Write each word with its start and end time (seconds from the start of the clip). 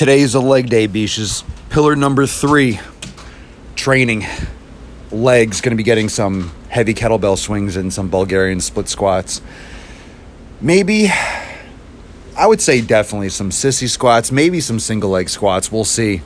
Today's 0.00 0.34
a 0.34 0.40
leg 0.40 0.70
day, 0.70 0.86
beaches. 0.86 1.44
Pillar 1.68 1.94
number 1.94 2.24
three 2.24 2.80
training. 3.76 4.24
Legs, 5.12 5.60
going 5.60 5.72
to 5.72 5.76
be 5.76 5.82
getting 5.82 6.08
some 6.08 6.52
heavy 6.70 6.94
kettlebell 6.94 7.36
swings 7.36 7.76
and 7.76 7.92
some 7.92 8.08
Bulgarian 8.08 8.62
split 8.62 8.88
squats. 8.88 9.42
Maybe, 10.58 11.10
I 12.34 12.46
would 12.46 12.62
say 12.62 12.80
definitely 12.80 13.28
some 13.28 13.50
sissy 13.50 13.90
squats, 13.90 14.32
maybe 14.32 14.62
some 14.62 14.80
single 14.80 15.10
leg 15.10 15.28
squats. 15.28 15.70
We'll 15.70 15.84
see. 15.84 16.22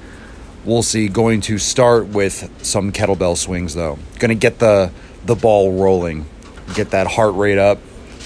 We'll 0.65 0.85
see. 0.85 1.09
Going 1.09 1.41
to 1.41 1.59
start 1.59 2.07
with 2.07 2.49
some 2.65 2.93
kettlebell 2.93 3.37
swings 3.37 3.75
though. 3.75 3.99
Going 4.21 4.29
to 4.29 4.37
get 4.37 4.61
the 4.61 4.93
the 5.25 5.35
ball 5.35 5.83
rolling, 5.83 6.27
get 6.77 6.91
that 6.91 7.09
heart 7.09 7.35
rate 7.35 7.59
up, 7.59 7.81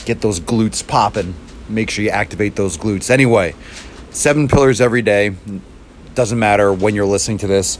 get 0.05 0.21
those 0.21 0.41
glutes 0.41 0.87
popping. 0.87 1.35
Make 1.71 1.89
sure 1.89 2.05
you 2.05 2.11
activate 2.11 2.55
those 2.57 2.77
glutes. 2.77 3.09
Anyway, 3.09 3.55
seven 4.11 4.49
pillars 4.49 4.81
every 4.81 5.03
day. 5.03 5.35
Doesn't 6.15 6.39
matter 6.39 6.73
when 6.73 6.95
you're 6.95 7.07
listening 7.07 7.39
to 7.39 7.47
this, 7.47 7.77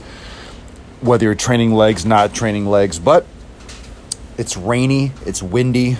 whether 1.01 1.25
you're 1.25 1.35
training 1.35 1.73
legs, 1.73 2.05
not 2.05 2.33
training 2.33 2.65
legs, 2.65 2.99
but 2.99 3.25
it's 4.37 4.55
rainy, 4.55 5.11
it's 5.25 5.43
windy. 5.43 5.97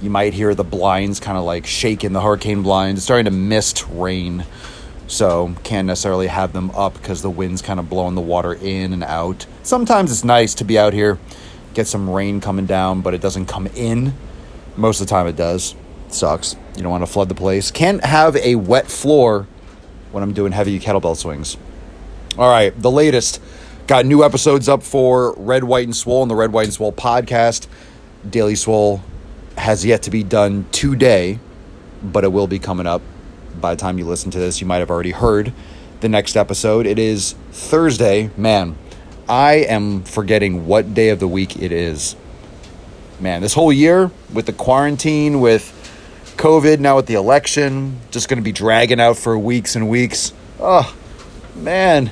You 0.00 0.10
might 0.10 0.34
hear 0.34 0.54
the 0.54 0.64
blinds 0.64 1.18
kind 1.18 1.38
of 1.38 1.44
like 1.44 1.66
shaking 1.66 2.12
the 2.12 2.20
hurricane 2.20 2.62
blinds. 2.62 2.98
It's 2.98 3.04
starting 3.04 3.24
to 3.24 3.30
mist 3.30 3.86
rain, 3.90 4.44
so 5.06 5.54
can't 5.64 5.86
necessarily 5.86 6.26
have 6.26 6.52
them 6.52 6.70
up 6.70 6.94
because 6.94 7.22
the 7.22 7.30
wind's 7.30 7.62
kind 7.62 7.80
of 7.80 7.88
blowing 7.88 8.14
the 8.14 8.20
water 8.20 8.54
in 8.54 8.92
and 8.92 9.02
out. 9.02 9.46
Sometimes 9.62 10.12
it's 10.12 10.24
nice 10.24 10.54
to 10.54 10.64
be 10.64 10.78
out 10.78 10.92
here, 10.92 11.18
get 11.72 11.86
some 11.86 12.08
rain 12.08 12.40
coming 12.40 12.66
down, 12.66 13.00
but 13.00 13.14
it 13.14 13.20
doesn't 13.20 13.46
come 13.46 13.66
in. 13.68 14.14
Most 14.76 15.00
of 15.00 15.06
the 15.06 15.10
time 15.10 15.26
it 15.26 15.36
does. 15.36 15.74
sucks. 16.08 16.54
You 16.76 16.82
don't 16.82 16.90
want 16.90 17.04
to 17.06 17.10
flood 17.10 17.28
the 17.28 17.34
place. 17.34 17.70
Can't 17.70 18.04
have 18.04 18.36
a 18.36 18.56
wet 18.56 18.88
floor 18.90 19.46
when 20.14 20.22
I'm 20.22 20.32
doing 20.32 20.52
heavy 20.52 20.78
kettlebell 20.78 21.16
swings. 21.16 21.56
All 22.38 22.48
right, 22.48 22.72
the 22.80 22.90
latest. 22.90 23.42
Got 23.88 24.06
new 24.06 24.24
episodes 24.24 24.68
up 24.68 24.82
for 24.82 25.34
Red, 25.36 25.64
White, 25.64 25.84
and 25.84 25.94
Swole 25.94 26.22
on 26.22 26.28
the 26.28 26.36
Red, 26.36 26.52
White, 26.52 26.66
and 26.66 26.72
Swole 26.72 26.92
podcast. 26.92 27.66
Daily 28.28 28.54
Swole 28.54 29.02
has 29.58 29.84
yet 29.84 30.02
to 30.04 30.10
be 30.10 30.22
done 30.22 30.66
today, 30.70 31.40
but 32.02 32.22
it 32.22 32.32
will 32.32 32.46
be 32.46 32.60
coming 32.60 32.86
up. 32.86 33.02
By 33.60 33.74
the 33.74 33.80
time 33.80 33.98
you 33.98 34.06
listen 34.06 34.30
to 34.30 34.38
this, 34.38 34.60
you 34.60 34.66
might 34.66 34.78
have 34.78 34.90
already 34.90 35.10
heard 35.10 35.52
the 36.00 36.08
next 36.08 36.36
episode. 36.36 36.86
It 36.86 36.98
is 36.98 37.34
Thursday. 37.50 38.30
Man, 38.36 38.76
I 39.28 39.54
am 39.54 40.02
forgetting 40.04 40.66
what 40.66 40.94
day 40.94 41.08
of 41.08 41.18
the 41.18 41.28
week 41.28 41.56
it 41.56 41.72
is. 41.72 42.14
Man, 43.18 43.42
this 43.42 43.54
whole 43.54 43.72
year 43.72 44.10
with 44.32 44.46
the 44.46 44.52
quarantine, 44.52 45.40
with 45.40 45.83
COVID, 46.36 46.78
now 46.80 46.96
with 46.96 47.06
the 47.06 47.14
election, 47.14 47.98
just 48.10 48.28
going 48.28 48.38
to 48.38 48.42
be 48.42 48.52
dragging 48.52 49.00
out 49.00 49.16
for 49.16 49.38
weeks 49.38 49.76
and 49.76 49.88
weeks. 49.88 50.32
Oh, 50.60 50.94
man. 51.54 52.10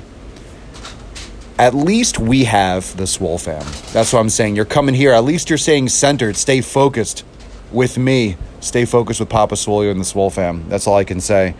At 1.59 1.75
least 1.75 2.19
we 2.19 2.45
have 2.45 2.97
the 2.97 3.07
Swole 3.07 3.39
fam. 3.39 3.65
That's 3.93 4.13
what 4.13 4.21
I'm 4.21 4.31
saying. 4.31 4.57
You're 4.57 4.65
coming 4.65 4.95
here. 4.95 5.13
At 5.13 5.25
least 5.25 5.51
you're 5.51 5.59
saying 5.59 5.91
centered. 5.91 6.37
Stay 6.37 6.61
focused 6.61 7.25
with 7.71 7.99
me. 7.99 8.37
Stay 8.61 8.85
focused 8.85 9.21
with 9.21 9.29
Papa 9.29 9.57
Swole 9.57 9.83
and 9.83 10.01
the 10.01 10.05
Swole 10.05 10.31
fam. 10.31 10.69
That's 10.69 10.87
all 10.87 10.97
I 10.97 11.05
can 11.05 11.21
say. 11.21 11.55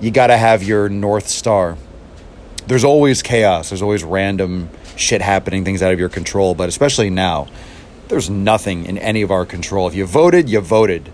You 0.00 0.10
got 0.10 0.28
to 0.28 0.36
have 0.36 0.62
your 0.62 0.88
North 0.88 1.28
Star. 1.28 1.76
There's 2.66 2.84
always 2.84 3.22
chaos. 3.22 3.70
There's 3.70 3.82
always 3.82 4.04
random 4.04 4.70
shit 4.96 5.22
happening, 5.22 5.64
things 5.64 5.82
out 5.82 5.92
of 5.92 5.98
your 5.98 6.08
control. 6.08 6.54
But 6.54 6.68
especially 6.68 7.10
now, 7.10 7.48
there's 8.08 8.28
nothing 8.28 8.84
in 8.86 8.98
any 8.98 9.22
of 9.22 9.30
our 9.30 9.46
control. 9.46 9.88
If 9.88 9.94
you 9.94 10.06
voted, 10.06 10.48
you 10.48 10.60
voted 10.60 11.10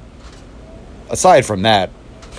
aside 1.10 1.46
from 1.46 1.62
that, 1.62 1.90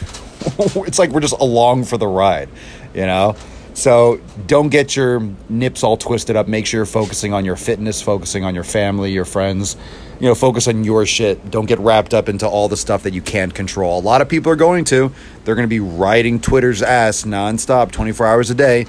it's 0.59 0.99
like 0.99 1.11
we're 1.11 1.21
just 1.21 1.39
along 1.39 1.85
for 1.85 1.97
the 1.97 2.07
ride, 2.07 2.49
you 2.93 3.05
know? 3.05 3.35
So 3.77 4.19
don't 4.47 4.69
get 4.69 4.95
your 4.95 5.21
nips 5.49 5.83
all 5.83 5.97
twisted 5.97 6.35
up. 6.35 6.47
Make 6.47 6.65
sure 6.65 6.79
you're 6.79 6.85
focusing 6.87 7.31
on 7.33 7.45
your 7.45 7.55
fitness, 7.55 8.01
focusing 8.01 8.43
on 8.43 8.55
your 8.55 8.63
family, 8.63 9.11
your 9.11 9.23
friends. 9.23 9.77
You 10.19 10.27
know, 10.27 10.33
focus 10.33 10.67
on 10.67 10.83
your 10.83 11.05
shit. 11.05 11.51
Don't 11.51 11.67
get 11.67 11.77
wrapped 11.77 12.15
up 12.15 12.27
into 12.27 12.47
all 12.47 12.69
the 12.69 12.75
stuff 12.75 13.03
that 13.03 13.13
you 13.13 13.21
can't 13.21 13.53
control. 13.53 13.99
A 13.99 14.01
lot 14.01 14.21
of 14.21 14.29
people 14.29 14.51
are 14.51 14.55
going 14.55 14.83
to. 14.85 15.11
They're 15.43 15.53
going 15.53 15.67
to 15.67 15.69
be 15.69 15.79
riding 15.79 16.39
Twitter's 16.39 16.81
ass 16.81 17.21
nonstop, 17.21 17.91
24 17.91 18.25
hours 18.25 18.49
a 18.49 18.55
day. 18.55 18.87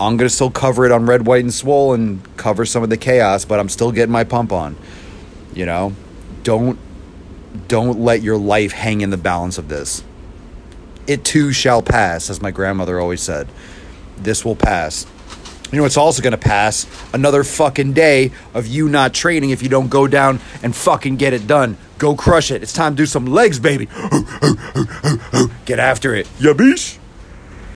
I'm 0.00 0.16
going 0.16 0.26
to 0.26 0.34
still 0.34 0.50
cover 0.50 0.86
it 0.86 0.90
on 0.90 1.04
Red, 1.04 1.26
White, 1.26 1.44
and 1.44 1.52
Swole 1.52 1.92
and 1.92 2.22
cover 2.38 2.64
some 2.64 2.82
of 2.82 2.88
the 2.88 2.96
chaos, 2.96 3.44
but 3.44 3.60
I'm 3.60 3.68
still 3.68 3.92
getting 3.92 4.12
my 4.12 4.24
pump 4.24 4.52
on. 4.52 4.74
You 5.52 5.66
know, 5.66 5.94
don't 6.44 6.78
don't 7.68 8.00
let 8.00 8.22
your 8.22 8.36
life 8.36 8.72
hang 8.72 9.00
in 9.00 9.10
the 9.10 9.16
balance 9.16 9.58
of 9.58 9.68
this. 9.68 10.02
It 11.06 11.24
too 11.24 11.52
shall 11.52 11.82
pass, 11.82 12.30
as 12.30 12.40
my 12.40 12.50
grandmother 12.50 12.98
always 12.98 13.20
said. 13.20 13.48
This 14.16 14.44
will 14.44 14.56
pass. 14.56 15.06
You 15.70 15.78
know, 15.78 15.86
it's 15.86 15.96
also 15.96 16.22
going 16.22 16.32
to 16.32 16.38
pass 16.38 16.86
another 17.12 17.42
fucking 17.42 17.94
day 17.94 18.30
of 18.54 18.66
you 18.66 18.88
not 18.88 19.12
training 19.12 19.50
if 19.50 19.62
you 19.62 19.68
don't 19.68 19.88
go 19.88 20.06
down 20.06 20.40
and 20.62 20.74
fucking 20.74 21.16
get 21.16 21.32
it 21.32 21.46
done. 21.46 21.76
Go 21.98 22.14
crush 22.14 22.50
it. 22.50 22.62
It's 22.62 22.72
time 22.72 22.92
to 22.92 22.96
do 22.96 23.06
some 23.06 23.26
legs, 23.26 23.58
baby. 23.58 23.86
Get 25.64 25.78
after 25.78 26.14
it. 26.14 26.26
Yabish. 26.38 26.98